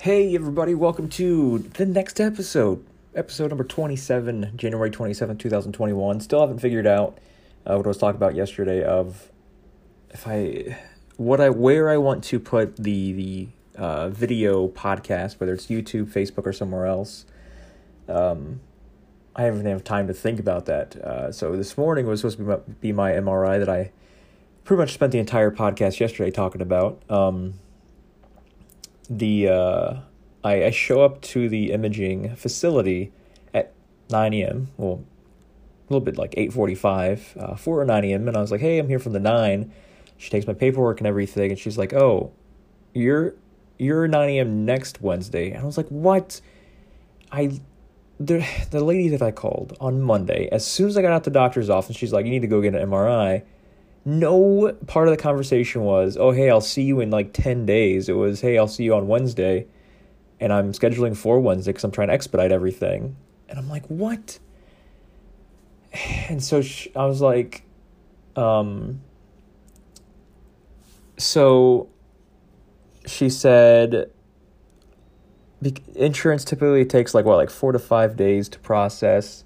Hey, 0.00 0.34
everybody, 0.34 0.74
welcome 0.74 1.10
to 1.10 1.58
the 1.58 1.84
next 1.84 2.22
episode. 2.22 2.82
Episode 3.14 3.48
number 3.50 3.64
27, 3.64 4.52
January 4.56 4.90
27, 4.90 5.36
2021. 5.36 6.20
Still 6.20 6.40
haven't 6.40 6.60
figured 6.60 6.86
out 6.86 7.18
uh, 7.66 7.74
what 7.74 7.84
I 7.84 7.88
was 7.88 7.98
talking 7.98 8.16
about 8.16 8.34
yesterday 8.34 8.82
of 8.82 9.30
if 10.08 10.26
I, 10.26 10.78
what 11.18 11.38
I, 11.38 11.50
where 11.50 11.90
I 11.90 11.98
want 11.98 12.24
to 12.24 12.40
put 12.40 12.76
the, 12.76 13.12
the 13.12 13.48
uh, 13.76 14.08
video 14.08 14.68
podcast, 14.68 15.38
whether 15.38 15.52
it's 15.52 15.66
YouTube, 15.66 16.06
Facebook, 16.06 16.46
or 16.46 16.54
somewhere 16.54 16.86
else. 16.86 17.26
Um, 18.08 18.60
I 19.36 19.42
haven't 19.42 19.66
had 19.66 19.84
time 19.84 20.06
to 20.06 20.14
think 20.14 20.40
about 20.40 20.64
that. 20.64 20.96
Uh, 20.96 21.30
so 21.30 21.54
this 21.56 21.76
morning 21.76 22.06
was 22.06 22.20
supposed 22.20 22.38
to 22.38 22.44
be 22.44 22.48
my, 22.48 22.56
be 22.80 22.92
my 22.92 23.12
MRI 23.12 23.58
that 23.58 23.68
I 23.68 23.92
pretty 24.64 24.80
much 24.80 24.94
spent 24.94 25.12
the 25.12 25.18
entire 25.18 25.50
podcast 25.50 26.00
yesterday 26.00 26.30
talking 26.30 26.62
about. 26.62 27.02
Um, 27.10 27.60
the 29.10 29.48
uh, 29.48 29.94
I, 30.44 30.64
I 30.66 30.70
show 30.70 31.02
up 31.02 31.20
to 31.22 31.48
the 31.48 31.72
imaging 31.72 32.36
facility 32.36 33.12
at 33.52 33.72
9 34.08 34.32
a.m. 34.34 34.68
Well, 34.76 35.04
a 35.88 35.92
little 35.92 36.04
bit 36.04 36.16
like 36.16 36.30
8:45 36.36 37.52
uh, 37.52 37.56
for 37.56 37.84
9 37.84 38.04
a.m. 38.04 38.28
And 38.28 38.36
I 38.36 38.40
was 38.40 38.52
like, 38.52 38.60
"Hey, 38.60 38.78
I'm 38.78 38.88
here 38.88 39.00
from 39.00 39.12
the 39.12 39.20
nine. 39.20 39.72
She 40.16 40.30
takes 40.30 40.46
my 40.46 40.54
paperwork 40.54 41.00
and 41.00 41.06
everything, 41.06 41.50
and 41.50 41.58
she's 41.58 41.76
like, 41.76 41.92
"Oh, 41.92 42.32
you're 42.94 43.34
you're 43.78 44.06
9 44.06 44.28
a.m. 44.30 44.64
next 44.64 45.02
Wednesday." 45.02 45.50
And 45.50 45.62
I 45.62 45.64
was 45.66 45.76
like, 45.76 45.88
"What?" 45.88 46.40
I 47.32 47.60
the 48.20 48.46
the 48.70 48.84
lady 48.84 49.08
that 49.08 49.22
I 49.22 49.32
called 49.32 49.76
on 49.80 50.00
Monday, 50.00 50.48
as 50.52 50.64
soon 50.64 50.88
as 50.88 50.96
I 50.96 51.02
got 51.02 51.12
out 51.12 51.24
the 51.24 51.30
doctor's 51.30 51.68
office, 51.68 51.96
she's 51.96 52.12
like, 52.12 52.24
"You 52.24 52.30
need 52.30 52.42
to 52.42 52.48
go 52.48 52.60
get 52.60 52.74
an 52.74 52.88
MRI." 52.88 53.42
No 54.18 54.76
part 54.86 55.08
of 55.08 55.12
the 55.16 55.22
conversation 55.22 55.82
was, 55.82 56.16
oh, 56.16 56.32
hey, 56.32 56.50
I'll 56.50 56.60
see 56.60 56.82
you 56.82 57.00
in 57.00 57.10
like 57.10 57.32
10 57.32 57.66
days. 57.66 58.08
It 58.08 58.14
was, 58.14 58.40
hey, 58.40 58.58
I'll 58.58 58.68
see 58.68 58.84
you 58.84 58.94
on 58.94 59.06
Wednesday. 59.06 59.66
And 60.40 60.52
I'm 60.52 60.72
scheduling 60.72 61.16
for 61.16 61.38
Wednesday 61.38 61.70
because 61.70 61.84
I'm 61.84 61.90
trying 61.90 62.08
to 62.08 62.14
expedite 62.14 62.50
everything. 62.50 63.16
And 63.48 63.58
I'm 63.58 63.68
like, 63.68 63.86
what? 63.86 64.38
And 66.28 66.40
so 66.42 66.62
she, 66.62 66.94
I 66.94 67.06
was 67.06 67.20
like, 67.20 67.64
um, 68.36 69.00
so 71.16 71.88
she 73.04 73.28
said, 73.28 74.10
insurance 75.96 76.44
typically 76.44 76.84
takes 76.84 77.12
like 77.12 77.24
what, 77.24 77.36
like 77.36 77.50
four 77.50 77.72
to 77.72 77.80
five 77.80 78.16
days 78.16 78.48
to 78.50 78.60
process 78.60 79.44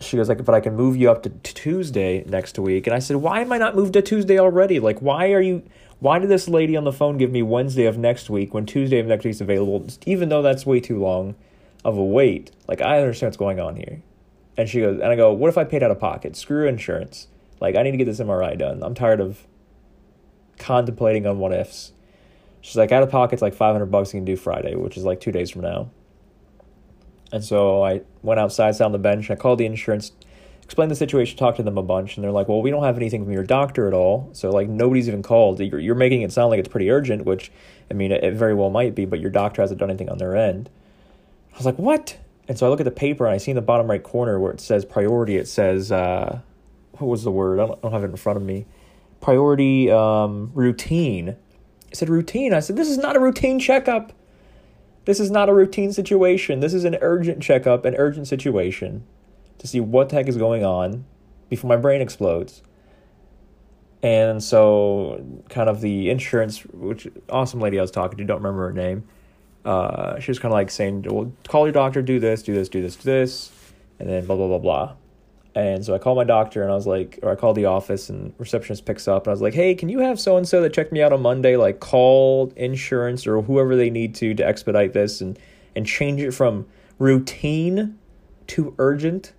she 0.00 0.16
goes 0.16 0.28
like, 0.28 0.44
but 0.44 0.54
I 0.54 0.60
can 0.60 0.74
move 0.74 0.96
you 0.96 1.10
up 1.10 1.22
to 1.24 1.30
Tuesday 1.30 2.24
next 2.24 2.58
week. 2.58 2.86
And 2.86 2.96
I 2.96 2.98
said, 2.98 3.16
why 3.16 3.40
am 3.40 3.52
I 3.52 3.58
not 3.58 3.76
moved 3.76 3.92
to 3.92 4.02
Tuesday 4.02 4.38
already? 4.38 4.80
Like, 4.80 5.00
why 5.00 5.32
are 5.32 5.40
you? 5.40 5.62
Why 6.00 6.18
did 6.18 6.30
this 6.30 6.48
lady 6.48 6.76
on 6.76 6.84
the 6.84 6.92
phone 6.92 7.18
give 7.18 7.30
me 7.30 7.42
Wednesday 7.42 7.84
of 7.84 7.98
next 7.98 8.30
week 8.30 8.54
when 8.54 8.64
Tuesday 8.64 8.98
of 8.98 9.06
next 9.06 9.24
week 9.24 9.32
is 9.32 9.40
available? 9.42 9.86
Even 10.06 10.30
though 10.30 10.40
that's 10.40 10.64
way 10.64 10.80
too 10.80 10.98
long 10.98 11.34
of 11.84 11.98
a 11.98 12.04
wait. 12.04 12.50
Like, 12.66 12.80
I 12.80 13.00
understand 13.00 13.28
what's 13.28 13.36
going 13.36 13.60
on 13.60 13.76
here. 13.76 14.02
And 14.56 14.66
she 14.66 14.80
goes, 14.80 15.00
and 15.00 15.08
I 15.08 15.16
go, 15.16 15.32
what 15.32 15.48
if 15.48 15.58
I 15.58 15.64
paid 15.64 15.82
out 15.82 15.90
of 15.90 16.00
pocket? 16.00 16.36
Screw 16.36 16.66
insurance. 16.66 17.28
Like, 17.60 17.76
I 17.76 17.82
need 17.82 17.90
to 17.90 17.96
get 17.98 18.06
this 18.06 18.18
MRI 18.18 18.58
done. 18.58 18.82
I'm 18.82 18.94
tired 18.94 19.20
of 19.20 19.46
contemplating 20.58 21.26
on 21.26 21.38
what 21.38 21.52
ifs. 21.52 21.92
She's 22.62 22.76
like, 22.76 22.92
out 22.92 23.02
of 23.02 23.10
pocket's 23.10 23.42
like 23.42 23.54
500 23.54 23.86
bucks 23.86 24.14
you 24.14 24.18
can 24.18 24.24
do 24.24 24.36
Friday, 24.36 24.74
which 24.74 24.96
is 24.96 25.04
like 25.04 25.20
two 25.20 25.32
days 25.32 25.50
from 25.50 25.62
now. 25.62 25.90
And 27.32 27.44
so 27.44 27.82
I 27.84 28.02
went 28.22 28.40
outside, 28.40 28.74
sat 28.74 28.84
on 28.84 28.92
the 28.92 28.98
bench, 28.98 29.30
I 29.30 29.36
called 29.36 29.58
the 29.58 29.66
insurance, 29.66 30.12
explained 30.64 30.90
the 30.90 30.96
situation, 30.96 31.36
talked 31.36 31.56
to 31.58 31.62
them 31.62 31.78
a 31.78 31.82
bunch, 31.82 32.16
and 32.16 32.24
they're 32.24 32.32
like, 32.32 32.48
"Well, 32.48 32.62
we 32.62 32.70
don't 32.70 32.82
have 32.82 32.96
anything 32.96 33.24
from 33.24 33.32
your 33.32 33.44
doctor 33.44 33.86
at 33.86 33.94
all, 33.94 34.30
so 34.32 34.50
like 34.50 34.68
nobody's 34.68 35.08
even 35.08 35.22
called. 35.22 35.60
You're, 35.60 35.80
you're 35.80 35.94
making 35.94 36.22
it 36.22 36.32
sound 36.32 36.50
like 36.50 36.58
it's 36.58 36.68
pretty 36.68 36.90
urgent, 36.90 37.24
which 37.24 37.52
I 37.90 37.94
mean, 37.94 38.12
it, 38.12 38.24
it 38.24 38.34
very 38.34 38.54
well 38.54 38.70
might 38.70 38.94
be, 38.94 39.04
but 39.04 39.20
your 39.20 39.30
doctor 39.30 39.62
hasn't 39.62 39.80
done 39.80 39.90
anything 39.90 40.08
on 40.08 40.18
their 40.18 40.36
end." 40.36 40.70
I 41.52 41.56
was 41.56 41.66
like, 41.66 41.78
"What?" 41.78 42.18
And 42.48 42.58
so 42.58 42.66
I 42.66 42.70
look 42.70 42.80
at 42.80 42.84
the 42.84 42.90
paper 42.90 43.26
and 43.26 43.34
I 43.34 43.38
see 43.38 43.52
in 43.52 43.54
the 43.54 43.62
bottom 43.62 43.88
right 43.88 44.02
corner 44.02 44.40
where 44.40 44.52
it 44.52 44.60
says 44.60 44.84
priority. 44.84 45.36
It 45.36 45.46
says, 45.48 45.92
uh, 45.92 46.40
"What 46.92 47.08
was 47.08 47.22
the 47.22 47.30
word? 47.30 47.60
I 47.60 47.66
don't, 47.66 47.78
I 47.78 47.82
don't 47.82 47.92
have 47.92 48.04
it 48.04 48.10
in 48.10 48.16
front 48.16 48.36
of 48.36 48.42
me." 48.42 48.66
Priority 49.20 49.90
um, 49.90 50.50
routine. 50.54 51.36
It 51.90 51.96
said 51.96 52.08
routine. 52.08 52.54
I 52.54 52.60
said, 52.60 52.76
"This 52.76 52.88
is 52.88 52.98
not 52.98 53.16
a 53.16 53.20
routine 53.20 53.58
checkup." 53.58 54.12
This 55.04 55.20
is 55.20 55.30
not 55.30 55.48
a 55.48 55.54
routine 55.54 55.92
situation. 55.92 56.60
This 56.60 56.74
is 56.74 56.84
an 56.84 56.96
urgent 57.00 57.42
checkup, 57.42 57.84
an 57.84 57.94
urgent 57.96 58.28
situation 58.28 59.04
to 59.58 59.66
see 59.66 59.80
what 59.80 60.08
the 60.08 60.16
heck 60.16 60.28
is 60.28 60.36
going 60.36 60.64
on 60.64 61.04
before 61.48 61.68
my 61.68 61.76
brain 61.76 62.00
explodes. 62.00 62.62
And 64.02 64.42
so, 64.42 65.22
kind 65.50 65.68
of 65.68 65.80
the 65.82 66.08
insurance, 66.08 66.60
which 66.66 67.06
awesome 67.28 67.60
lady 67.60 67.78
I 67.78 67.82
was 67.82 67.90
talking 67.90 68.16
to, 68.18 68.24
don't 68.24 68.38
remember 68.38 68.68
her 68.68 68.72
name. 68.72 69.04
Uh, 69.64 70.18
she 70.20 70.30
was 70.30 70.38
kind 70.38 70.52
of 70.52 70.56
like 70.56 70.70
saying, 70.70 71.04
"Well, 71.06 71.32
call 71.46 71.66
your 71.66 71.72
doctor, 71.72 72.00
do 72.00 72.18
this, 72.18 72.42
do 72.42 72.54
this, 72.54 72.70
do 72.70 72.80
this, 72.80 72.96
do 72.96 73.02
this," 73.02 73.50
and 73.98 74.08
then 74.08 74.24
blah 74.24 74.36
blah 74.36 74.46
blah 74.46 74.58
blah. 74.58 74.94
And 75.54 75.84
so 75.84 75.94
I 75.94 75.98
called 75.98 76.16
my 76.16 76.24
doctor 76.24 76.62
and 76.62 76.70
I 76.70 76.74
was 76.74 76.86
like, 76.86 77.18
or 77.22 77.30
I 77.30 77.34
called 77.34 77.56
the 77.56 77.64
office 77.64 78.08
and 78.08 78.32
receptionist 78.38 78.84
picks 78.84 79.08
up 79.08 79.24
and 79.24 79.28
I 79.28 79.32
was 79.32 79.42
like, 79.42 79.54
hey, 79.54 79.74
can 79.74 79.88
you 79.88 79.98
have 79.98 80.20
so 80.20 80.36
and 80.36 80.46
so 80.46 80.62
that 80.62 80.72
checked 80.72 80.92
me 80.92 81.02
out 81.02 81.12
on 81.12 81.22
Monday, 81.22 81.56
like 81.56 81.80
call 81.80 82.52
insurance 82.56 83.26
or 83.26 83.42
whoever 83.42 83.74
they 83.74 83.90
need 83.90 84.14
to 84.16 84.34
to 84.34 84.46
expedite 84.46 84.92
this 84.92 85.20
and 85.20 85.38
and 85.74 85.86
change 85.86 86.20
it 86.20 86.32
from 86.32 86.66
routine 86.98 87.98
to 88.48 88.74
urgent 88.78 89.32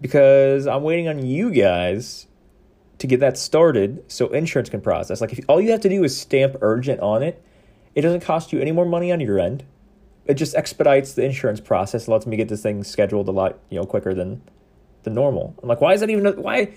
because 0.00 0.66
I'm 0.66 0.82
waiting 0.82 1.08
on 1.08 1.24
you 1.24 1.50
guys 1.50 2.26
to 2.98 3.06
get 3.06 3.20
that 3.20 3.36
started 3.36 4.04
so 4.10 4.28
insurance 4.28 4.70
can 4.70 4.80
process. 4.80 5.20
Like 5.20 5.32
if 5.32 5.44
all 5.48 5.60
you 5.60 5.70
have 5.72 5.80
to 5.80 5.88
do 5.88 6.02
is 6.04 6.18
stamp 6.18 6.56
urgent 6.60 7.00
on 7.00 7.22
it, 7.22 7.42
it 7.94 8.02
doesn't 8.02 8.20
cost 8.20 8.52
you 8.52 8.60
any 8.60 8.72
more 8.72 8.86
money 8.86 9.12
on 9.12 9.20
your 9.20 9.38
end. 9.38 9.64
It 10.26 10.34
just 10.34 10.54
expedites 10.54 11.12
the 11.12 11.24
insurance 11.24 11.60
process, 11.60 12.08
lets 12.08 12.26
me 12.26 12.36
get 12.36 12.48
this 12.48 12.62
thing 12.62 12.84
scheduled 12.84 13.28
a 13.28 13.32
lot, 13.32 13.58
you 13.70 13.78
know, 13.78 13.86
quicker 13.86 14.14
than 14.14 14.42
than 15.06 15.14
normal. 15.14 15.54
I'm 15.62 15.68
like, 15.68 15.80
why 15.80 15.94
is 15.94 16.00
that 16.00 16.10
even 16.10 16.26
why? 16.42 16.74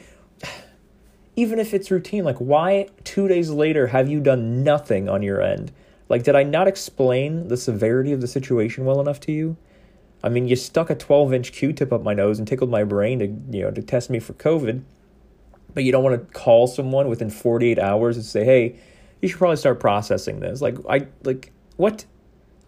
Even 1.35 1.59
if 1.59 1.73
it's 1.73 1.91
routine, 1.91 2.23
like 2.23 2.37
why 2.37 2.87
two 3.03 3.27
days 3.27 3.49
later 3.49 3.87
have 3.87 4.07
you 4.09 4.21
done 4.21 4.63
nothing 4.63 5.09
on 5.09 5.21
your 5.21 5.41
end? 5.41 5.71
Like, 6.07 6.23
did 6.23 6.35
I 6.35 6.43
not 6.43 6.67
explain 6.67 7.49
the 7.49 7.57
severity 7.57 8.11
of 8.11 8.21
the 8.21 8.27
situation 8.27 8.85
well 8.85 9.01
enough 9.01 9.19
to 9.21 9.31
you? 9.31 9.57
I 10.23 10.29
mean, 10.29 10.47
you 10.47 10.55
stuck 10.55 10.89
a 10.89 10.95
12 10.95 11.33
inch 11.33 11.51
Q-tip 11.51 11.91
up 11.91 12.03
my 12.03 12.13
nose 12.13 12.39
and 12.39 12.47
tickled 12.47 12.69
my 12.69 12.83
brain 12.83 13.19
to 13.19 13.27
you 13.57 13.63
know 13.63 13.71
to 13.71 13.81
test 13.81 14.09
me 14.09 14.19
for 14.19 14.33
COVID, 14.33 14.83
but 15.73 15.83
you 15.83 15.91
don't 15.91 16.03
want 16.03 16.19
to 16.21 16.33
call 16.33 16.67
someone 16.67 17.07
within 17.07 17.29
48 17.29 17.79
hours 17.79 18.15
and 18.15 18.25
say, 18.25 18.43
hey, 18.45 18.79
you 19.21 19.27
should 19.27 19.37
probably 19.37 19.57
start 19.57 19.79
processing 19.79 20.39
this. 20.39 20.61
Like, 20.61 20.77
I 20.87 21.07
like 21.23 21.51
what? 21.77 22.05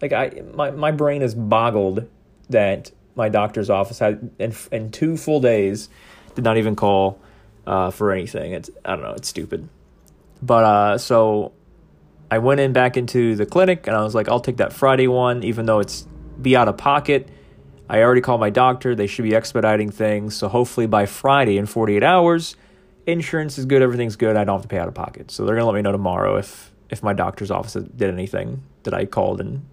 Like, 0.00 0.12
I 0.12 0.42
my 0.54 0.70
my 0.70 0.90
brain 0.90 1.22
is 1.22 1.34
boggled 1.34 2.08
that 2.48 2.90
my 3.14 3.28
doctor's 3.28 3.70
office 3.70 3.98
had 3.98 4.30
in, 4.38 4.54
in 4.70 4.90
two 4.90 5.16
full 5.16 5.40
days 5.40 5.88
did 6.34 6.44
not 6.44 6.56
even 6.56 6.76
call 6.76 7.18
uh, 7.66 7.90
for 7.90 8.12
anything. 8.12 8.52
It's 8.52 8.70
I 8.84 8.94
don't 8.96 9.02
know, 9.02 9.12
it's 9.12 9.28
stupid. 9.28 9.68
But 10.40 10.64
uh, 10.64 10.98
so 10.98 11.52
I 12.30 12.38
went 12.38 12.60
in 12.60 12.72
back 12.72 12.96
into 12.96 13.36
the 13.36 13.46
clinic 13.46 13.86
and 13.86 13.94
I 13.94 14.02
was 14.02 14.14
like, 14.14 14.28
I'll 14.28 14.40
take 14.40 14.56
that 14.56 14.72
Friday 14.72 15.06
one, 15.06 15.42
even 15.44 15.66
though 15.66 15.80
it's 15.80 16.06
be 16.40 16.56
out 16.56 16.68
of 16.68 16.76
pocket. 16.76 17.28
I 17.88 18.00
already 18.02 18.22
called 18.22 18.40
my 18.40 18.50
doctor. 18.50 18.94
They 18.94 19.06
should 19.06 19.24
be 19.24 19.34
expediting 19.34 19.90
things. 19.90 20.34
So 20.36 20.48
hopefully 20.48 20.86
by 20.86 21.06
Friday 21.06 21.58
in 21.58 21.66
48 21.66 22.02
hours, 22.02 22.56
insurance 23.06 23.58
is 23.58 23.66
good, 23.66 23.82
everything's 23.82 24.16
good. 24.16 24.36
I 24.36 24.44
don't 24.44 24.56
have 24.56 24.62
to 24.62 24.68
pay 24.68 24.78
out 24.78 24.88
of 24.88 24.94
pocket. 24.94 25.30
So 25.30 25.44
they're 25.44 25.54
gonna 25.54 25.66
let 25.66 25.74
me 25.74 25.82
know 25.82 25.92
tomorrow 25.92 26.36
if 26.36 26.72
if 26.90 27.02
my 27.02 27.12
doctor's 27.12 27.50
office 27.50 27.74
did 27.74 28.10
anything 28.10 28.62
that 28.82 28.92
I 28.92 29.06
called 29.06 29.40
and 29.40 29.64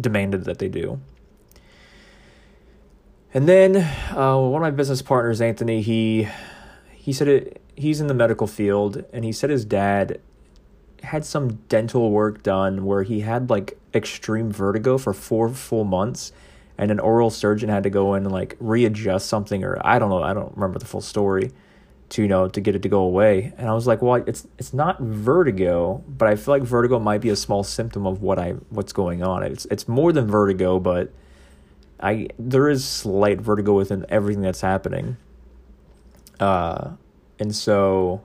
demanded 0.00 0.44
that 0.44 0.58
they 0.58 0.68
do. 0.68 1.00
And 3.34 3.46
then 3.46 3.76
uh, 4.16 4.38
one 4.38 4.62
of 4.62 4.66
my 4.66 4.70
business 4.70 5.02
partners, 5.02 5.40
Anthony, 5.40 5.82
he 5.82 6.28
he 6.92 7.12
said 7.12 7.28
it. 7.28 7.62
He's 7.76 8.00
in 8.00 8.06
the 8.06 8.14
medical 8.14 8.46
field, 8.46 9.04
and 9.12 9.24
he 9.24 9.32
said 9.32 9.50
his 9.50 9.64
dad 9.64 10.20
had 11.02 11.24
some 11.24 11.56
dental 11.68 12.10
work 12.10 12.42
done 12.42 12.84
where 12.84 13.02
he 13.02 13.20
had 13.20 13.50
like 13.50 13.78
extreme 13.94 14.50
vertigo 14.50 14.98
for 14.98 15.12
four 15.12 15.48
full 15.50 15.84
months, 15.84 16.32
and 16.76 16.90
an 16.90 16.98
oral 16.98 17.30
surgeon 17.30 17.68
had 17.68 17.82
to 17.82 17.90
go 17.90 18.14
in 18.14 18.24
and 18.24 18.32
like 18.32 18.56
readjust 18.60 19.28
something, 19.28 19.62
or 19.62 19.78
I 19.84 19.98
don't 19.98 20.10
know, 20.10 20.22
I 20.22 20.32
don't 20.32 20.54
remember 20.54 20.78
the 20.78 20.86
full 20.86 21.02
story, 21.02 21.52
to 22.10 22.22
you 22.22 22.28
know 22.28 22.48
to 22.48 22.60
get 22.60 22.74
it 22.74 22.82
to 22.82 22.88
go 22.88 23.00
away. 23.00 23.52
And 23.58 23.68
I 23.68 23.74
was 23.74 23.86
like, 23.86 24.00
well, 24.00 24.22
it's 24.26 24.46
it's 24.58 24.72
not 24.72 25.00
vertigo, 25.00 26.02
but 26.08 26.28
I 26.28 26.36
feel 26.36 26.54
like 26.54 26.62
vertigo 26.62 26.98
might 26.98 27.20
be 27.20 27.28
a 27.28 27.36
small 27.36 27.62
symptom 27.62 28.06
of 28.06 28.22
what 28.22 28.38
I 28.38 28.52
what's 28.70 28.94
going 28.94 29.22
on. 29.22 29.42
It's 29.42 29.66
it's 29.66 29.86
more 29.86 30.12
than 30.12 30.26
vertigo, 30.26 30.78
but 30.78 31.12
I 32.00 32.28
there 32.38 32.68
is 32.68 32.84
slight 32.84 33.40
vertigo 33.40 33.74
within 33.74 34.06
everything 34.08 34.42
that's 34.42 34.60
happening. 34.60 35.16
Uh, 36.38 36.90
and 37.40 37.54
so, 37.54 38.22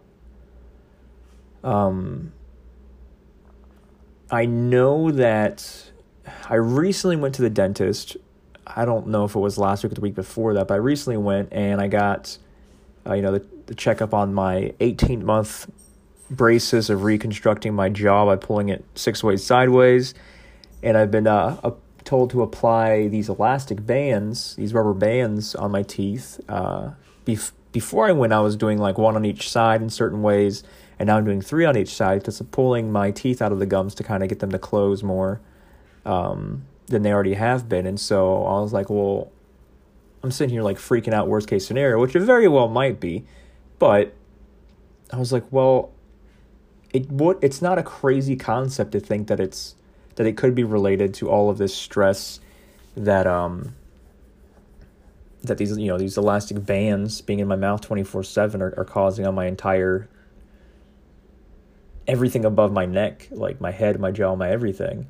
um, 1.63 2.31
I 4.29 4.45
know 4.45 5.11
that 5.11 5.91
I 6.49 6.55
recently 6.55 7.15
went 7.15 7.35
to 7.35 7.41
the 7.41 7.49
dentist. 7.49 8.17
I 8.65 8.85
don't 8.85 9.07
know 9.07 9.25
if 9.25 9.35
it 9.35 9.39
was 9.39 9.57
last 9.57 9.83
week 9.83 9.91
or 9.91 9.95
the 9.95 10.01
week 10.01 10.15
before 10.15 10.53
that, 10.53 10.67
but 10.67 10.75
I 10.75 10.77
recently 10.77 11.17
went 11.17 11.49
and 11.51 11.81
I 11.81 11.87
got, 11.87 12.37
uh, 13.05 13.13
you 13.13 13.21
know, 13.21 13.31
the, 13.33 13.45
the 13.65 13.75
checkup 13.75 14.13
on 14.13 14.33
my 14.33 14.73
18 14.79 15.25
month 15.25 15.69
braces 16.29 16.89
of 16.89 17.03
reconstructing 17.03 17.73
my 17.73 17.89
jaw 17.89 18.25
by 18.25 18.35
pulling 18.35 18.69
it 18.69 18.83
six 18.95 19.23
ways 19.23 19.43
sideways, 19.43 20.13
and 20.81 20.97
I've 20.97 21.11
been 21.11 21.27
uh, 21.27 21.57
told 22.05 22.29
to 22.31 22.41
apply 22.41 23.07
these 23.07 23.29
elastic 23.29 23.85
bands, 23.85 24.55
these 24.55 24.73
rubber 24.73 24.93
bands 24.93 25.55
on 25.55 25.71
my 25.71 25.83
teeth. 25.83 26.39
Uh, 26.47 26.91
bef- 27.25 27.51
before 27.71 28.07
I 28.07 28.11
went, 28.11 28.33
I 28.33 28.39
was 28.39 28.55
doing 28.55 28.77
like 28.77 28.97
one 28.97 29.15
on 29.15 29.25
each 29.25 29.49
side 29.49 29.81
in 29.81 29.89
certain 29.89 30.21
ways, 30.21 30.63
and 30.99 31.07
now 31.07 31.17
I'm 31.17 31.25
doing 31.25 31.41
three 31.41 31.65
on 31.65 31.77
each 31.77 31.93
side 31.93 32.19
because 32.19 32.39
I'm 32.39 32.47
pulling 32.47 32.91
my 32.91 33.11
teeth 33.11 33.41
out 33.41 33.51
of 33.51 33.59
the 33.59 33.65
gums 33.65 33.95
to 33.95 34.03
kind 34.03 34.23
of 34.23 34.29
get 34.29 34.39
them 34.39 34.51
to 34.51 34.59
close 34.59 35.03
more 35.03 35.41
um, 36.05 36.65
than 36.87 37.01
they 37.01 37.11
already 37.11 37.33
have 37.33 37.67
been. 37.67 37.87
And 37.87 37.99
so 37.99 38.45
I 38.45 38.59
was 38.61 38.73
like, 38.73 38.89
well, 38.89 39.31
I'm 40.21 40.31
sitting 40.31 40.53
here 40.53 40.63
like 40.63 40.77
freaking 40.77 41.13
out, 41.13 41.27
worst 41.27 41.47
case 41.47 41.65
scenario, 41.65 41.99
which 41.99 42.15
it 42.15 42.21
very 42.21 42.47
well 42.47 42.67
might 42.67 42.99
be, 42.99 43.25
but 43.79 44.13
I 45.11 45.17
was 45.17 45.31
like, 45.31 45.43
well, 45.51 45.91
it 46.93 47.09
would. 47.09 47.37
It's 47.41 47.61
not 47.61 47.77
a 47.77 47.83
crazy 47.83 48.35
concept 48.35 48.91
to 48.91 48.99
think 48.99 49.27
that 49.27 49.39
it's 49.39 49.75
that 50.15 50.27
it 50.27 50.37
could 50.37 50.55
be 50.55 50.63
related 50.63 51.13
to 51.15 51.29
all 51.29 51.49
of 51.49 51.57
this 51.57 51.75
stress 51.75 52.39
that 52.95 53.25
um 53.25 53.75
that 55.43 55.57
these 55.57 55.77
you 55.77 55.87
know 55.87 55.97
these 55.97 56.17
elastic 56.17 56.65
bands 56.65 57.21
being 57.21 57.39
in 57.39 57.47
my 57.47 57.55
mouth 57.55 57.87
24/7 57.87 58.61
are, 58.61 58.73
are 58.77 58.85
causing 58.85 59.27
on 59.27 59.35
my 59.35 59.45
entire 59.45 60.07
everything 62.07 62.45
above 62.45 62.71
my 62.71 62.85
neck 62.85 63.27
like 63.31 63.59
my 63.59 63.71
head 63.71 63.99
my 63.99 64.11
jaw 64.11 64.35
my 64.35 64.49
everything. 64.49 65.07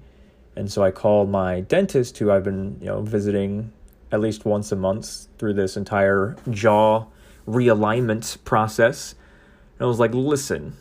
And 0.55 0.71
so 0.71 0.83
I 0.83 0.91
called 0.91 1.29
my 1.29 1.61
dentist 1.61 2.17
who 2.19 2.31
I've 2.31 2.43
been 2.43 2.77
you 2.79 2.87
know 2.87 3.01
visiting 3.01 3.71
at 4.11 4.19
least 4.19 4.45
once 4.45 4.71
a 4.71 4.75
month 4.75 5.27
through 5.37 5.53
this 5.53 5.75
entire 5.75 6.35
jaw 6.49 7.05
realignment 7.47 8.43
process. 8.43 9.15
And 9.77 9.85
I 9.85 9.87
was 9.87 9.99
like 9.99 10.13
listen 10.13 10.77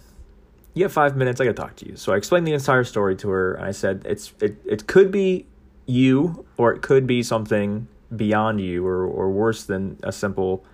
you 0.74 0.84
have 0.84 0.92
5 0.92 1.16
minutes 1.16 1.40
I 1.40 1.44
got 1.44 1.56
to 1.56 1.62
talk 1.62 1.76
to 1.76 1.88
you 1.88 1.96
so 1.96 2.12
I 2.12 2.16
explained 2.16 2.46
the 2.46 2.54
entire 2.54 2.84
story 2.84 3.16
to 3.16 3.28
her 3.30 3.54
and 3.54 3.64
I 3.64 3.72
said 3.72 4.02
it's 4.04 4.32
it 4.40 4.56
it 4.64 4.86
could 4.86 5.10
be 5.10 5.46
you 5.86 6.46
or 6.56 6.72
it 6.72 6.82
could 6.82 7.06
be 7.06 7.22
something 7.22 7.88
beyond 8.14 8.60
you 8.60 8.86
or, 8.86 9.04
or 9.04 9.30
worse 9.30 9.64
than 9.64 9.98
a 10.02 10.12
simple 10.12 10.64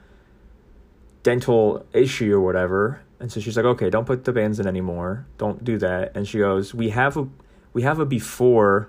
dental 1.22 1.86
issue 1.92 2.34
or 2.34 2.40
whatever. 2.40 3.00
And 3.20 3.30
so 3.30 3.40
she's 3.40 3.56
like, 3.56 3.66
okay, 3.66 3.90
don't 3.90 4.06
put 4.06 4.24
the 4.24 4.32
bands 4.32 4.60
in 4.60 4.66
anymore. 4.66 5.26
Don't 5.38 5.64
do 5.64 5.78
that. 5.78 6.12
And 6.16 6.26
she 6.26 6.38
goes, 6.38 6.74
we 6.74 6.90
have 6.90 7.16
a, 7.16 7.28
we 7.72 7.82
have 7.82 7.98
a 7.98 8.06
before, 8.06 8.88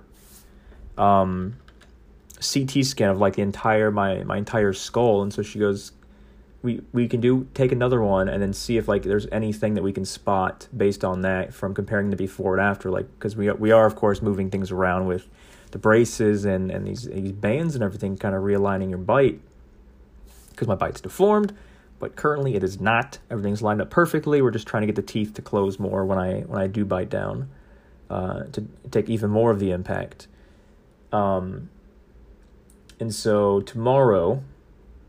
um, 0.97 1.55
CT 2.35 2.85
scan 2.85 3.09
of 3.09 3.19
like 3.19 3.35
the 3.35 3.41
entire, 3.41 3.91
my, 3.91 4.23
my 4.23 4.37
entire 4.37 4.73
skull. 4.73 5.21
And 5.21 5.33
so 5.33 5.41
she 5.41 5.59
goes, 5.59 5.91
we, 6.61 6.81
we 6.91 7.07
can 7.07 7.21
do, 7.21 7.47
take 7.53 7.71
another 7.71 8.01
one 8.01 8.27
and 8.27 8.41
then 8.41 8.53
see 8.53 8.77
if 8.77 8.87
like 8.87 9.03
there's 9.03 9.27
anything 9.31 9.75
that 9.75 9.83
we 9.83 9.93
can 9.93 10.05
spot 10.05 10.67
based 10.75 11.03
on 11.03 11.21
that 11.21 11.53
from 11.53 11.73
comparing 11.73 12.09
the 12.09 12.15
before 12.15 12.57
and 12.57 12.65
after. 12.65 12.89
Like, 12.89 13.07
cause 13.19 13.35
we, 13.35 13.49
we 13.51 13.71
are 13.71 13.85
of 13.85 13.95
course 13.95 14.21
moving 14.21 14.49
things 14.49 14.71
around 14.71 15.05
with 15.05 15.27
the 15.71 15.77
braces 15.77 16.45
and, 16.45 16.69
and 16.71 16.85
these, 16.85 17.03
these 17.03 17.31
bands 17.31 17.75
and 17.75 17.83
everything 17.83 18.17
kind 18.17 18.35
of 18.35 18.43
realigning 18.43 18.89
your 18.89 18.97
bite. 18.97 19.39
Because 20.49 20.67
my 20.67 20.75
bite's 20.75 21.01
deformed 21.01 21.53
but 21.99 22.15
currently 22.15 22.55
it 22.55 22.63
is 22.63 22.79
not. 22.79 23.19
Everything's 23.29 23.61
lined 23.61 23.81
up 23.81 23.89
perfectly. 23.89 24.41
We're 24.41 24.51
just 24.51 24.67
trying 24.67 24.81
to 24.81 24.87
get 24.87 24.95
the 24.95 25.01
teeth 25.01 25.33
to 25.35 25.41
close 25.41 25.77
more 25.77 26.05
when 26.05 26.17
i 26.17 26.39
when 26.41 26.59
i 26.59 26.65
do 26.65 26.85
bite 26.85 27.09
down 27.09 27.49
uh, 28.09 28.43
to 28.53 28.65
take 28.89 29.09
even 29.09 29.29
more 29.29 29.51
of 29.51 29.59
the 29.59 29.71
impact. 29.71 30.27
Um, 31.11 31.69
and 32.99 33.13
so 33.13 33.61
tomorrow 33.61 34.43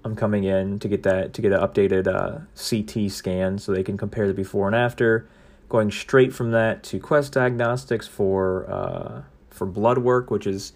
i'm 0.05 0.17
coming 0.17 0.45
in 0.45 0.79
to 0.79 0.89
get 0.89 1.03
that 1.03 1.33
to 1.35 1.43
get 1.43 1.53
an 1.53 1.61
updated 1.61 2.07
uh, 2.07 2.41
ct 2.55 3.11
scan 3.11 3.59
so 3.59 3.73
they 3.73 3.83
can 3.83 3.97
compare 3.97 4.27
the 4.27 4.35
before 4.35 4.67
and 4.67 4.77
after 4.77 5.29
going 5.71 5.91
straight 5.91 6.35
from 6.35 6.51
that 6.51 6.83
to 6.83 6.99
quest 6.99 7.33
diagnostics 7.33 8.07
for 8.07 8.69
uh, 8.71 9.23
for 9.49 9.67
blood 9.67 9.99
work, 9.99 10.31
which 10.31 10.47
is 10.47 10.75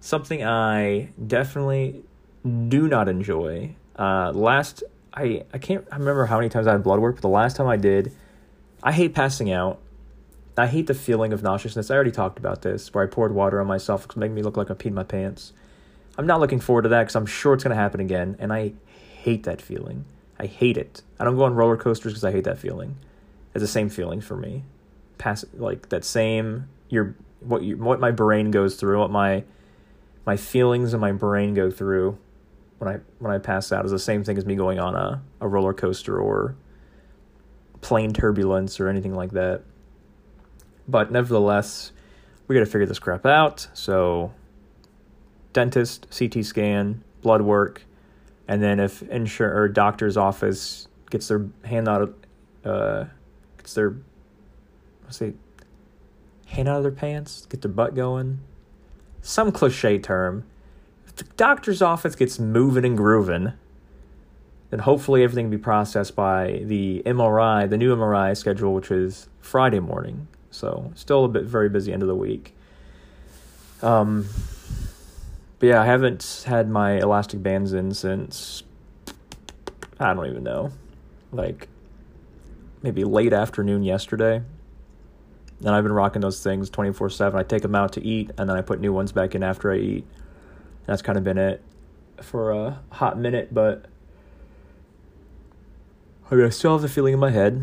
something 0.00 0.44
I 0.44 1.10
definitely 1.24 2.02
do 2.68 2.88
not 2.88 3.08
enjoy. 3.08 3.76
Uh, 3.96 4.32
last 4.32 4.82
I 5.14 5.44
I 5.54 5.58
can't 5.58 5.86
remember 5.92 6.26
how 6.26 6.38
many 6.38 6.48
times 6.48 6.66
I 6.66 6.72
had 6.72 6.82
blood 6.82 6.98
work, 6.98 7.16
but 7.16 7.22
the 7.22 7.28
last 7.28 7.54
time 7.54 7.68
I 7.68 7.76
did, 7.76 8.12
I 8.82 8.90
hate 8.90 9.14
passing 9.14 9.52
out. 9.52 9.78
I 10.56 10.66
hate 10.66 10.88
the 10.88 10.94
feeling 10.94 11.32
of 11.32 11.42
nauseousness. 11.42 11.90
I 11.90 11.94
already 11.94 12.10
talked 12.10 12.38
about 12.38 12.62
this, 12.62 12.92
where 12.92 13.04
I 13.04 13.06
poured 13.06 13.32
water 13.32 13.60
on 13.60 13.66
myself, 13.66 14.06
making 14.16 14.34
me 14.34 14.42
look 14.42 14.56
like 14.56 14.70
I 14.70 14.74
peed 14.74 14.92
my 14.92 15.04
pants. 15.04 15.52
I'm 16.20 16.26
not 16.26 16.38
looking 16.38 16.60
forward 16.60 16.82
to 16.82 16.90
that 16.90 17.00
because 17.00 17.16
I'm 17.16 17.24
sure 17.24 17.54
it's 17.54 17.64
going 17.64 17.74
to 17.74 17.80
happen 17.80 17.98
again, 17.98 18.36
and 18.38 18.52
I 18.52 18.74
hate 19.22 19.44
that 19.44 19.62
feeling. 19.62 20.04
I 20.38 20.44
hate 20.44 20.76
it. 20.76 21.00
I 21.18 21.24
don't 21.24 21.34
go 21.34 21.44
on 21.44 21.54
roller 21.54 21.78
coasters 21.78 22.12
because 22.12 22.24
I 22.24 22.30
hate 22.30 22.44
that 22.44 22.58
feeling. 22.58 22.96
It's 23.54 23.62
the 23.62 23.66
same 23.66 23.88
feeling 23.88 24.20
for 24.20 24.36
me. 24.36 24.64
Pass 25.16 25.46
like 25.54 25.88
that 25.88 26.04
same 26.04 26.68
you're 26.90 27.16
what 27.40 27.62
you, 27.62 27.78
what 27.78 28.00
my 28.00 28.10
brain 28.10 28.50
goes 28.50 28.76
through, 28.76 28.98
what 28.98 29.10
my 29.10 29.44
my 30.26 30.36
feelings 30.36 30.92
and 30.92 31.00
my 31.00 31.12
brain 31.12 31.54
go 31.54 31.70
through 31.70 32.18
when 32.76 32.94
I 32.94 33.00
when 33.18 33.32
I 33.32 33.38
pass 33.38 33.72
out 33.72 33.86
is 33.86 33.90
the 33.90 33.98
same 33.98 34.22
thing 34.22 34.36
as 34.36 34.44
me 34.44 34.56
going 34.56 34.78
on 34.78 34.94
a, 34.94 35.22
a 35.40 35.48
roller 35.48 35.72
coaster 35.72 36.20
or 36.20 36.54
plane 37.80 38.12
turbulence 38.12 38.78
or 38.78 38.88
anything 38.88 39.14
like 39.14 39.30
that. 39.30 39.62
But 40.86 41.10
nevertheless, 41.10 41.92
we 42.46 42.54
got 42.54 42.60
to 42.60 42.66
figure 42.66 42.86
this 42.86 42.98
crap 42.98 43.24
out. 43.24 43.68
So, 43.74 44.32
dentist, 45.52 46.06
CT 46.16 46.44
scan, 46.44 47.02
blood 47.22 47.42
work, 47.42 47.82
and 48.48 48.62
then 48.62 48.80
if 48.80 49.00
insur 49.00 49.54
or 49.54 49.68
doctor's 49.68 50.16
office 50.16 50.88
gets 51.10 51.28
their 51.28 51.46
hand 51.64 51.88
out 51.88 52.02
of, 52.02 52.14
uh, 52.64 53.04
gets 53.58 53.74
their, 53.74 53.96
let's 55.04 55.20
hand 56.46 56.68
out 56.68 56.78
of 56.78 56.82
their 56.82 56.92
pants, 56.92 57.46
get 57.46 57.62
their 57.62 57.70
butt 57.70 57.94
going. 57.94 58.40
Some 59.22 59.52
cliche 59.52 59.98
term. 59.98 60.44
If 61.06 61.16
the 61.16 61.24
doctor's 61.36 61.82
office 61.82 62.14
gets 62.14 62.38
moving 62.38 62.84
and 62.84 62.96
grooving, 62.96 63.52
then 64.70 64.80
hopefully 64.80 65.22
everything 65.22 65.46
will 65.46 65.58
be 65.58 65.62
processed 65.62 66.14
by 66.14 66.62
the 66.64 67.02
MRI, 67.04 67.68
the 67.68 67.76
new 67.76 67.94
MRI 67.94 68.36
schedule, 68.36 68.72
which 68.72 68.90
is 68.90 69.28
Friday 69.40 69.80
morning. 69.80 70.28
So 70.50 70.92
still 70.94 71.24
a 71.24 71.28
bit 71.28 71.44
very 71.44 71.68
busy 71.68 71.92
end 71.92 72.02
of 72.02 72.08
the 72.08 72.14
week. 72.14 72.54
Um, 73.82 74.28
but 75.60 75.68
yeah, 75.68 75.82
I 75.82 75.84
haven't 75.84 76.44
had 76.46 76.70
my 76.70 76.98
elastic 76.98 77.42
bands 77.42 77.74
in 77.74 77.92
since 77.92 78.62
I 80.00 80.14
don't 80.14 80.26
even 80.26 80.42
know, 80.42 80.72
like 81.32 81.68
maybe 82.82 83.04
late 83.04 83.34
afternoon 83.34 83.82
yesterday. 83.82 84.42
And 85.60 85.68
I've 85.68 85.84
been 85.84 85.92
rocking 85.92 86.22
those 86.22 86.42
things 86.42 86.70
24 86.70 87.10
7. 87.10 87.38
I 87.38 87.42
take 87.42 87.60
them 87.60 87.74
out 87.74 87.92
to 87.92 88.02
eat, 88.02 88.30
and 88.38 88.48
then 88.48 88.56
I 88.56 88.62
put 88.62 88.80
new 88.80 88.94
ones 88.94 89.12
back 89.12 89.34
in 89.34 89.42
after 89.42 89.70
I 89.70 89.76
eat. 89.76 90.06
That's 90.86 91.02
kind 91.02 91.18
of 91.18 91.24
been 91.24 91.36
it 91.36 91.62
for 92.22 92.52
a 92.52 92.80
hot 92.92 93.18
minute, 93.18 93.52
but 93.52 93.84
I, 96.30 96.36
mean, 96.36 96.46
I 96.46 96.48
still 96.48 96.72
have 96.72 96.80
the 96.80 96.88
feeling 96.88 97.12
in 97.12 97.20
my 97.20 97.30
head, 97.30 97.62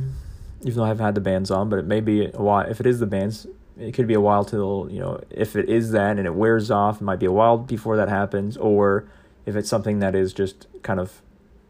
even 0.62 0.76
though 0.76 0.84
I 0.84 0.90
haven't 0.90 1.04
had 1.04 1.16
the 1.16 1.22
bands 1.22 1.50
on, 1.50 1.68
but 1.68 1.80
it 1.80 1.86
may 1.86 2.00
be 2.00 2.28
a 2.28 2.42
while. 2.44 2.70
If 2.70 2.80
it 2.80 2.86
is 2.86 3.00
the 3.00 3.08
bands, 3.08 3.48
it 3.80 3.94
could 3.94 4.08
be 4.08 4.14
a 4.14 4.22
while 4.22 4.44
till, 4.44 4.88
you 4.92 5.00
know, 5.00 5.22
if 5.30 5.56
it 5.56 5.70
is 5.70 5.92
that 5.92 6.18
and 6.18 6.26
it 6.26 6.36
wears 6.36 6.72
off, 6.72 7.02
it 7.02 7.04
might 7.04 7.20
be 7.20 7.26
a 7.26 7.32
while 7.32 7.58
before 7.58 7.98
that 7.98 8.10
happens, 8.10 8.58
or 8.58 9.08
if 9.46 9.56
it's 9.56 9.70
something 9.70 10.00
that 10.00 10.16
is 10.16 10.34
just 10.34 10.68
kind 10.84 11.00
of 11.00 11.22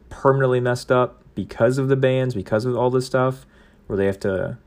permanently 0.09 0.59
messed 0.59 0.91
up 0.91 1.21
because 1.35 1.77
of 1.77 1.87
the 1.87 1.95
bands, 1.95 2.33
because 2.33 2.65
of 2.65 2.75
all 2.75 2.89
this 2.89 3.05
stuff, 3.05 3.45
where 3.87 3.97
they 3.97 4.05
have 4.05 4.19
to 4.19 4.57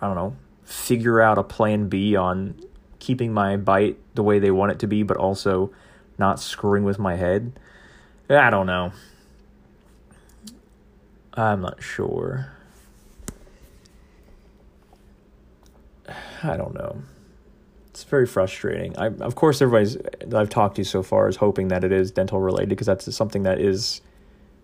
I 0.00 0.06
don't 0.06 0.16
know, 0.16 0.36
figure 0.64 1.20
out 1.20 1.36
a 1.38 1.42
plan 1.42 1.88
B 1.88 2.16
on 2.16 2.58
keeping 2.98 3.32
my 3.32 3.56
bite 3.56 3.98
the 4.14 4.22
way 4.22 4.38
they 4.38 4.50
want 4.50 4.72
it 4.72 4.78
to 4.80 4.86
be, 4.86 5.02
but 5.02 5.16
also 5.16 5.70
not 6.18 6.40
screwing 6.40 6.84
with 6.84 6.98
my 6.98 7.16
head. 7.16 7.58
I 8.28 8.50
don't 8.50 8.66
know. 8.66 8.92
I'm 11.34 11.60
not 11.60 11.82
sure. 11.82 12.52
I 16.42 16.56
don't 16.56 16.74
know. 16.74 17.02
It's 17.88 18.04
very 18.04 18.26
frustrating. 18.26 18.96
I, 18.96 19.06
of 19.06 19.34
course, 19.34 19.60
everybody's 19.60 19.96
that 19.96 20.34
I've 20.34 20.48
talked 20.48 20.76
to 20.76 20.84
so 20.84 21.02
far 21.02 21.28
is 21.28 21.36
hoping 21.36 21.68
that 21.68 21.84
it 21.84 21.92
is 21.92 22.10
dental 22.10 22.40
related 22.40 22.68
because 22.68 22.86
that's 22.86 23.12
something 23.14 23.42
that 23.42 23.60
is, 23.60 24.00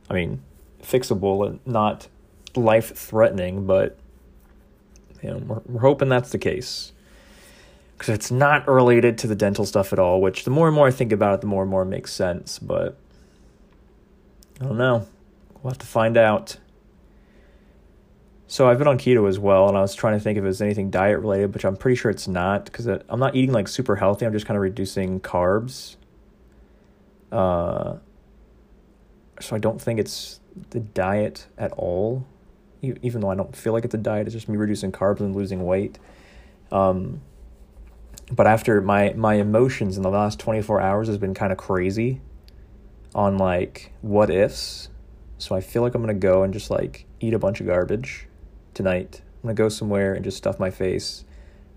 I 0.09 0.15
mean, 0.15 0.43
fixable 0.83 1.47
and 1.47 1.61
not 1.67 2.09
life 2.55 2.97
threatening, 2.97 3.67
but 3.67 3.99
you 5.23 5.31
know, 5.31 5.39
we're, 5.39 5.61
we're 5.67 5.81
hoping 5.81 6.09
that's 6.09 6.31
the 6.31 6.39
case. 6.39 6.93
Because 7.99 8.15
it's 8.15 8.31
not 8.31 8.69
related 8.69 9.19
to 9.19 9.27
the 9.27 9.35
dental 9.35 9.65
stuff 9.65 9.93
at 9.93 9.99
all, 9.99 10.21
which 10.21 10.45
the 10.45 10.51
more 10.51 10.67
and 10.69 10.77
more 10.77 10.87
I 10.87 10.91
think 10.91 11.13
about 11.13 11.35
it, 11.35 11.41
the 11.41 11.47
more 11.47 11.63
and 11.63 11.71
more 11.71 11.83
it 11.83 11.87
makes 11.87 12.13
sense. 12.13 12.59
But 12.59 12.97
I 14.61 14.65
don't 14.65 14.77
know. 14.79 15.07
We'll 15.63 15.73
have 15.73 15.79
to 15.79 15.87
find 15.87 16.17
out. 16.17 16.59
So 18.49 18.69
I've 18.69 18.79
been 18.79 18.87
on 18.87 18.97
keto 18.97 19.29
as 19.29 19.41
well, 19.41 19.69
and 19.69 19.77
I 19.77 19.81
was 19.81 19.95
trying 19.95 20.15
to 20.17 20.21
think 20.21 20.39
if 20.39 20.45
it's 20.45 20.61
anything 20.61 20.89
diet 20.91 21.19
related, 21.19 21.53
which 21.53 21.65
I'm 21.65 21.77
pretty 21.77 21.97
sure 21.97 22.11
it's 22.11 22.29
not 22.29 22.67
because 22.67 22.87
I'm 22.87 23.19
not 23.19 23.35
eating 23.35 23.53
like 23.53 23.67
super 23.67 23.97
healthy. 23.97 24.25
I'm 24.25 24.33
just 24.33 24.47
kind 24.47 24.57
of 24.57 24.63
reducing 24.63 25.21
carbs. 25.21 25.97
Uh, 27.33 27.97
so 29.41 29.57
I 29.57 29.59
don't 29.59 29.83
think 29.83 29.99
it's 29.99 30.41
the 30.71 30.81
diet 30.81 31.47
at 31.59 31.73
all. 31.73 32.25
even 32.83 33.21
though 33.21 33.31
I 33.31 33.35
don't 33.35 33.55
feel 33.57 33.73
like 33.73 33.85
it's 33.85 33.95
a 33.95 33.99
diet, 33.99 34.29
it's 34.29 34.35
just 34.35 34.49
me 34.49 34.57
reducing 34.57 34.93
carbs 34.93 35.21
and 35.21 35.35
losing 35.35 35.65
weight. 35.65 35.99
Um, 36.71 37.23
but 38.31 38.47
after 38.47 38.81
my 38.81 39.13
my 39.15 39.35
emotions 39.35 39.97
in 39.97 40.03
the 40.03 40.11
last 40.11 40.39
24 40.39 40.81
hours 40.81 41.09
has 41.09 41.19
been 41.19 41.35
kind 41.35 41.53
of 41.53 41.59
crazy 41.59 42.21
on 43.13 43.39
like 43.39 43.93
what 44.03 44.31
ifs. 44.31 44.89
So 45.39 45.57
I 45.57 45.61
feel 45.61 45.83
like 45.83 45.95
I'm 45.97 46.07
to 46.07 46.15
go 46.15 46.45
and 46.45 46.53
just 46.53 46.71
like 46.71 47.07
eat 47.21 47.35
a 47.35 47.39
bunch 47.39 47.61
of 47.61 47.67
garbage 47.67 48.29
tonight. 48.77 49.23
I'm 49.37 49.43
going 49.43 49.57
to 49.57 49.63
go 49.63 49.69
somewhere 49.69 50.15
and 50.15 50.25
just 50.25 50.37
stuff 50.37 50.61
my 50.61 50.71
face. 50.71 51.25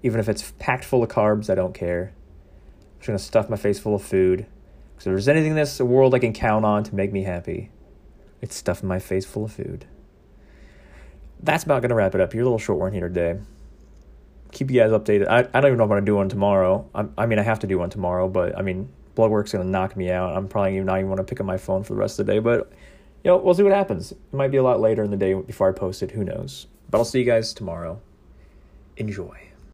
Even 0.04 0.20
if 0.20 0.30
it's 0.30 0.54
packed 0.60 0.86
full 0.86 1.02
of 1.04 1.10
carbs, 1.10 1.50
I 1.50 1.56
don't 1.56 1.74
care. 1.74 2.14
I'm 2.14 3.00
just 3.00 3.08
going 3.08 3.18
to 3.18 3.24
stuff 3.24 3.50
my 3.50 3.58
face 3.58 3.80
full 3.80 3.96
of 3.96 4.04
food. 4.04 4.46
Because 4.94 5.08
if 5.08 5.12
there's 5.12 5.28
anything 5.28 5.52
in 5.52 5.56
this 5.58 5.80
world 5.80 6.14
I 6.14 6.20
can 6.20 6.34
count 6.34 6.66
on 6.66 6.84
to 6.84 6.96
make 6.96 7.12
me 7.12 7.24
happy, 7.24 7.72
it's 8.42 8.56
stuffing 8.56 8.88
my 8.88 9.00
face 9.00 9.26
full 9.26 9.46
of 9.46 9.52
food. 9.52 9.86
That's 11.42 11.64
about 11.64 11.82
going 11.82 11.90
to 11.90 11.96
wrap 11.96 12.14
it 12.14 12.22
up. 12.22 12.34
Your 12.34 12.44
little 12.44 12.60
short 12.60 12.80
one 12.80 12.92
here 12.92 13.08
today 13.08 13.40
keep 14.52 14.72
you 14.72 14.80
guys 14.80 14.92
updated. 14.92 15.28
I, 15.28 15.40
I 15.54 15.62
don't 15.62 15.68
even 15.68 15.78
know 15.78 15.84
if 15.84 15.92
I'm 15.92 15.98
gonna 15.98 16.06
do 16.06 16.16
one 16.16 16.30
tomorrow. 16.30 16.90
I, 16.94 17.06
I 17.18 17.26
mean, 17.26 17.40
I 17.40 17.44
have 17.44 17.60
to 17.60 17.68
do 17.68 17.80
one 17.80 17.90
tomorrow, 17.90 18.28
but 18.28 18.58
I 18.58 18.62
mean, 18.62 18.90
blood 19.16 19.32
work's 19.32 19.52
gonna 19.52 19.64
knock 19.64 19.96
me 19.96 20.10
out. 20.12 20.36
I'm 20.36 20.48
probably 20.48 20.80
not 20.80 21.00
even 21.00 21.16
to 21.18 21.24
pick 21.24 21.40
up 21.40 21.46
my 21.46 21.58
phone 21.58 21.84
for 21.84 21.94
the 21.94 22.00
rest 22.00 22.20
of 22.20 22.26
the 22.26 22.34
day. 22.34 22.40
But 22.40 22.72
you 23.24 23.32
know, 23.32 23.38
we'll 23.38 23.54
see 23.54 23.64
what 23.64 23.74
happens. 23.74 24.12
It 24.12 24.18
might 24.32 24.52
be 24.52 24.58
a 24.58 24.64
lot 24.64 24.80
later 24.80 25.04
in 25.04 25.12
the 25.12 25.18
day 25.18 25.34
before 25.34 25.70
I 25.70 25.74
post 25.74 26.02
it. 26.04 26.12
Who 26.12 26.24
knows? 26.24 26.68
But 26.90 26.98
I'll 26.98 27.06
see 27.06 27.20
you 27.20 27.26
guys 27.26 27.54
tomorrow. 27.54 28.02
Enjoy. 28.98 29.49